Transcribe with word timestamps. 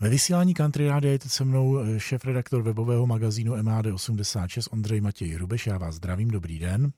Ve 0.00 0.08
vysílání 0.08 0.54
Country 0.54 0.88
Rádia 0.88 1.12
je 1.12 1.18
teď 1.18 1.32
se 1.32 1.44
mnou 1.44 1.78
eh, 1.78 2.00
šéf-redaktor 2.00 2.62
webového 2.62 3.06
magazínu 3.06 3.54
MHD86 3.54 4.68
Ondřej 4.70 5.00
Matěj 5.00 5.36
Rubeš. 5.36 5.66
Já 5.66 5.78
vás 5.78 5.94
zdravím, 5.94 6.30
dobrý 6.30 6.58
den. 6.58 6.92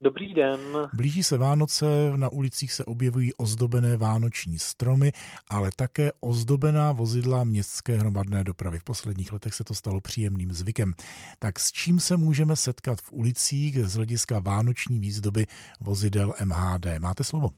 Dobrý 0.00 0.34
den. 0.34 0.60
Blíží 0.92 1.22
se 1.22 1.38
Vánoce, 1.38 1.86
na 2.16 2.28
ulicích 2.28 2.72
se 2.72 2.84
objevují 2.84 3.34
ozdobené 3.34 3.96
vánoční 3.96 4.58
stromy, 4.58 5.12
ale 5.48 5.70
také 5.76 6.12
ozdobená 6.20 6.92
vozidla 6.92 7.44
městské 7.44 7.98
hromadné 7.98 8.44
dopravy. 8.44 8.78
V 8.78 8.84
posledních 8.84 9.32
letech 9.32 9.54
se 9.54 9.64
to 9.64 9.74
stalo 9.74 10.00
příjemným 10.00 10.52
zvykem. 10.52 10.94
Tak 11.38 11.58
s 11.58 11.72
čím 11.72 12.00
se 12.00 12.16
můžeme 12.16 12.56
setkat 12.56 13.00
v 13.00 13.12
ulicích 13.12 13.84
z 13.84 13.94
hlediska 13.94 14.38
vánoční 14.38 14.98
výzdoby 14.98 15.46
vozidel 15.80 16.34
MHD? 16.44 16.86
Máte 16.98 17.24
slovo. 17.24 17.50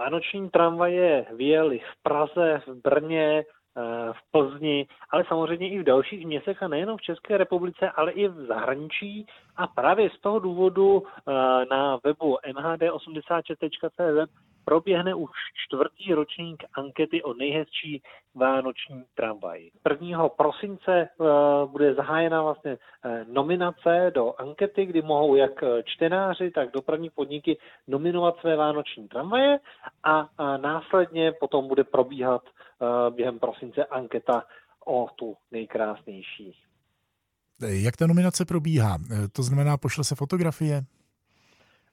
Vánoční 0.00 0.50
tramvaje 0.50 1.26
vyjeli 1.36 1.78
v 1.78 2.02
Praze, 2.02 2.62
v 2.66 2.82
Brně, 2.82 3.44
eh, 3.44 4.12
v 4.12 4.30
Plzni, 4.30 4.86
ale 5.10 5.24
samozřejmě 5.28 5.70
i 5.70 5.78
v 5.78 5.84
dalších 5.84 6.26
městech 6.26 6.62
a 6.62 6.68
nejenom 6.68 6.96
v 6.96 7.02
České 7.02 7.38
republice, 7.38 7.90
ale 7.90 8.12
i 8.12 8.28
v 8.28 8.46
zahraničí. 8.46 9.26
A 9.56 9.66
právě 9.66 10.10
z 10.10 10.20
toho 10.20 10.38
důvodu 10.38 11.02
eh, 11.04 11.32
na 11.70 11.98
webu 12.04 12.36
mhd86.cz 12.52 14.32
proběhne 14.64 15.14
už 15.14 15.30
čtvrtý 15.66 16.14
ročník 16.14 16.64
ankety 16.74 17.22
o 17.22 17.34
nejhezčí 17.34 18.02
vánoční 18.34 19.04
tramvaj. 19.14 19.70
1. 19.90 20.28
prosince 20.28 21.08
uh, 21.18 21.26
bude 21.70 21.94
zahájena 21.94 22.42
vlastně 22.42 22.72
uh, 22.72 23.34
nominace 23.34 24.10
do 24.14 24.34
ankety, 24.38 24.86
kdy 24.86 25.02
mohou 25.02 25.34
jak 25.34 25.64
čtenáři, 25.84 26.50
tak 26.50 26.70
dopravní 26.72 27.10
podniky 27.10 27.58
nominovat 27.88 28.34
své 28.40 28.56
vánoční 28.56 29.08
tramvaje 29.08 29.58
a, 30.02 30.28
následně 30.56 31.32
potom 31.32 31.68
bude 31.68 31.84
probíhat 31.84 32.42
během 33.10 33.38
prosince 33.38 33.84
anketa 33.84 34.44
o 34.86 35.08
tu 35.16 35.36
nejkrásnější. 35.50 36.56
Jak 37.60 37.96
ta 37.96 38.06
nominace 38.06 38.44
probíhá? 38.44 38.98
To 39.32 39.42
znamená, 39.42 39.76
pošle 39.76 40.04
se 40.04 40.14
fotografie? 40.14 40.82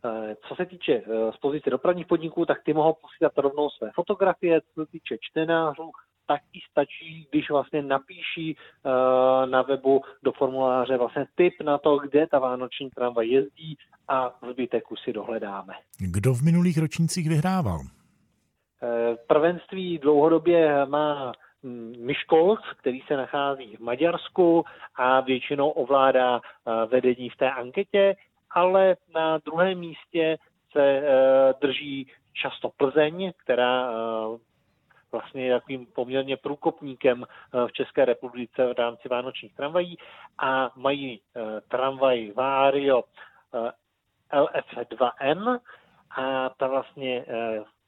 Eh, 0.05 0.35
co 0.47 0.55
se 0.55 0.65
týče 0.65 0.93
eh, 0.93 1.31
z 1.31 1.37
pozice 1.37 1.69
dopravních 1.69 2.07
podniků, 2.07 2.45
tak 2.45 2.63
ty 2.63 2.73
mohou 2.73 2.93
posílat 2.93 3.37
rovnou 3.37 3.69
své 3.69 3.91
fotografie, 3.95 4.61
co 4.61 4.85
se 4.85 4.91
týče 4.91 5.17
čtenářů, 5.21 5.91
tak 6.27 6.41
i 6.53 6.59
stačí, 6.71 7.27
když 7.31 7.49
vlastně 7.49 7.81
napíší 7.81 8.55
uh, 8.55 9.49
na 9.49 9.61
webu 9.61 10.01
do 10.23 10.31
formuláře 10.31 10.97
vlastně 10.97 11.25
tip 11.35 11.53
na 11.61 11.77
to, 11.77 11.97
kde 11.97 12.27
ta 12.27 12.39
vánoční 12.39 12.89
tramvaj 12.89 13.27
jezdí 13.27 13.77
a 14.07 14.39
zbytek 14.51 14.91
už 14.91 14.99
si 14.99 15.13
dohledáme. 15.13 15.73
Kdo 15.99 16.33
v 16.33 16.41
minulých 16.41 16.77
ročnících 16.77 17.29
vyhrával? 17.29 17.79
Prvenství 19.27 19.97
dlouhodobě 19.97 20.85
má 20.85 21.31
hm, 21.63 21.93
Myškolc, 21.99 22.59
který 22.77 22.99
se 23.07 23.17
nachází 23.17 23.75
v 23.75 23.79
Maďarsku 23.79 24.65
a 24.95 25.21
většinou 25.21 25.69
ovládá 25.69 26.41
vedení 26.91 27.29
v 27.29 27.37
té 27.37 27.51
anketě 27.51 28.15
ale 28.51 28.95
na 29.13 29.37
druhém 29.37 29.79
místě 29.79 30.37
se 30.71 30.83
eh, 30.83 31.53
drží 31.61 32.11
často 32.33 32.69
Plzeň, 32.77 33.31
která 33.37 33.91
eh, 33.91 34.37
vlastně 35.11 35.45
je 35.45 35.53
takovým 35.53 35.85
poměrně 35.85 36.37
průkopníkem 36.37 37.23
eh, 37.23 37.67
v 37.67 37.71
České 37.71 38.05
republice 38.05 38.73
v 38.73 38.77
rámci 38.77 39.09
vánočních 39.09 39.55
tramvají 39.55 39.97
a 40.37 40.71
mají 40.75 41.21
tramvaj 41.67 42.31
Vario 42.31 43.03
LF2N 44.31 45.59
a 46.17 46.49
ta 46.49 46.67
vlastně 46.67 47.25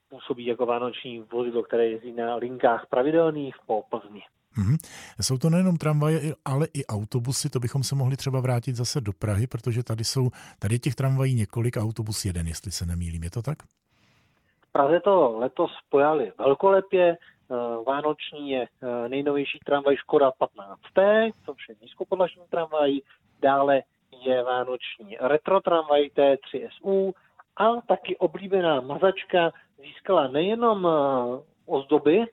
působí 0.09 0.45
jako 0.45 0.65
vánoční 0.65 1.19
vozidlo, 1.19 1.63
které 1.63 1.87
jezdí 1.87 2.11
na 2.11 2.35
linkách 2.35 2.85
pravidelných 2.87 3.55
po 3.65 3.83
Plzni. 3.89 4.21
Mm-hmm. 4.59 4.77
Jsou 5.21 5.37
to 5.37 5.49
nejenom 5.49 5.77
tramvaje, 5.77 6.19
ale 6.45 6.67
i 6.73 6.85
autobusy, 6.85 7.49
to 7.49 7.59
bychom 7.59 7.83
se 7.83 7.95
mohli 7.95 8.17
třeba 8.17 8.39
vrátit 8.39 8.75
zase 8.75 9.01
do 9.01 9.13
Prahy, 9.13 9.47
protože 9.47 9.83
tady 9.83 10.03
jsou, 10.03 10.29
tady 10.59 10.79
těch 10.79 10.95
tramvají 10.95 11.35
několik, 11.35 11.77
autobus 11.77 12.25
jeden, 12.25 12.47
jestli 12.47 12.71
se 12.71 12.85
nemýlím, 12.85 13.23
je 13.23 13.31
to 13.31 13.41
tak? 13.41 13.57
V 14.69 14.71
Praze 14.71 14.99
to 14.99 15.37
letos 15.37 15.71
pojali 15.89 16.31
velkolepě, 16.37 17.17
eh, 17.17 17.55
Vánoční 17.87 18.49
je 18.49 18.67
eh, 18.83 19.09
nejnovější 19.09 19.59
tramvaj 19.65 19.95
Škoda 19.95 20.31
15T, 20.31 21.31
což 21.45 21.69
je 21.69 21.75
nízkopodlažní 21.81 22.41
tramvaj, 22.49 22.91
dále 23.41 23.81
je 24.25 24.43
vánoční 24.43 25.17
retro 25.21 25.61
tramvaj 25.61 26.01
T3SU 26.01 27.13
a 27.57 27.81
taky 27.87 28.17
oblíbená 28.17 28.81
mazačka 28.81 29.51
získala 29.81 30.27
nejenom 30.27 30.87
eh, 30.87 31.43
ozdoby 31.65 32.25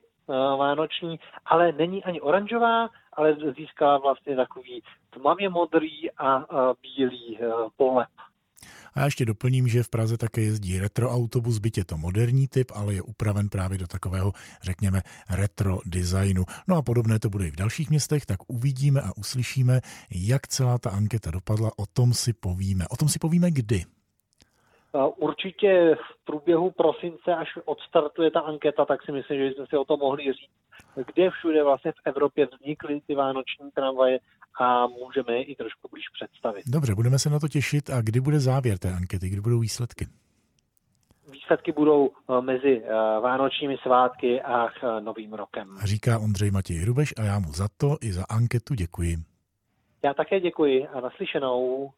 vánoční, 0.57 1.19
ale 1.45 1.71
není 1.71 2.03
ani 2.03 2.21
oranžová, 2.21 2.89
ale 3.13 3.37
získala 3.57 3.97
vlastně 3.97 4.35
takový 4.35 4.83
tmavě 5.09 5.49
modrý 5.49 6.11
a 6.11 6.45
bílý 6.81 7.37
eh, 7.41 7.47
polep. 7.77 8.09
A 8.93 8.99
já 8.99 9.05
ještě 9.05 9.25
doplním, 9.25 9.67
že 9.67 9.83
v 9.83 9.89
Praze 9.89 10.17
také 10.17 10.41
jezdí 10.41 10.79
retroautobus, 10.79 11.57
byť 11.57 11.77
je 11.77 11.85
to 11.85 11.97
moderní 11.97 12.47
typ, 12.47 12.71
ale 12.75 12.93
je 12.93 13.01
upraven 13.01 13.49
právě 13.49 13.77
do 13.77 13.87
takového, 13.87 14.33
řekněme, 14.61 15.01
retro 15.29 15.79
designu. 15.85 16.43
No 16.67 16.75
a 16.75 16.81
podobné 16.81 17.19
to 17.19 17.29
bude 17.29 17.47
i 17.47 17.51
v 17.51 17.55
dalších 17.55 17.89
městech, 17.89 18.25
tak 18.25 18.39
uvidíme 18.47 19.01
a 19.01 19.11
uslyšíme, 19.17 19.81
jak 20.11 20.47
celá 20.47 20.77
ta 20.77 20.89
anketa 20.89 21.31
dopadla, 21.31 21.71
o 21.77 21.85
tom 21.85 22.13
si 22.13 22.33
povíme. 22.33 22.87
O 22.87 22.97
tom 22.97 23.09
si 23.09 23.19
povíme 23.19 23.51
kdy. 23.51 23.85
Určitě 25.05 25.95
v 25.95 26.25
průběhu 26.25 26.71
prosince, 26.71 27.35
až 27.35 27.47
odstartuje 27.65 28.31
ta 28.31 28.39
anketa, 28.39 28.85
tak 28.85 29.03
si 29.03 29.11
myslím, 29.11 29.39
že 29.39 29.55
jsme 29.55 29.65
si 29.69 29.77
o 29.77 29.85
tom 29.85 29.99
mohli 29.99 30.23
říct, 30.23 30.51
kde 31.05 31.29
všude 31.29 31.63
vlastně 31.63 31.91
v 31.91 32.01
Evropě 32.05 32.47
vznikly 32.53 33.01
ty 33.07 33.15
vánoční 33.15 33.71
tramvaje 33.71 34.19
a 34.59 34.87
můžeme 34.87 35.33
je 35.33 35.43
i 35.43 35.55
trošku 35.55 35.87
blíž 35.91 36.05
představit. 36.13 36.63
Dobře, 36.67 36.95
budeme 36.95 37.19
se 37.19 37.29
na 37.29 37.39
to 37.39 37.47
těšit. 37.47 37.89
A 37.89 38.01
kdy 38.01 38.19
bude 38.19 38.39
závěr 38.39 38.77
té 38.77 38.93
ankety, 38.93 39.29
kdy 39.29 39.41
budou 39.41 39.59
výsledky? 39.59 40.07
Výsledky 41.31 41.71
budou 41.71 42.09
eh, 42.09 42.41
mezi 42.41 42.81
eh, 42.83 42.89
vánočními 43.19 43.77
svátky 43.77 44.41
a 44.41 44.67
eh, 44.67 45.01
novým 45.01 45.33
rokem. 45.33 45.77
Říká 45.83 46.19
Ondřej 46.19 46.51
Matěj 46.51 46.77
Hrubeš 46.77 47.13
a 47.17 47.23
já 47.23 47.39
mu 47.39 47.51
za 47.51 47.67
to 47.77 47.97
i 48.01 48.13
za 48.13 48.23
anketu 48.29 48.73
děkuji. 48.73 49.17
Já 50.03 50.13
také 50.13 50.39
děkuji 50.39 50.87
a 50.87 51.01
naslyšenou. 51.01 51.89